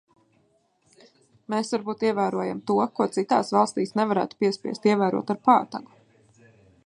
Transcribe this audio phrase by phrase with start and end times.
[1.53, 6.01] Mēs varbūt ievērojam to, ko citās valstīs nevarētu piespiest ievērot ar pātagu.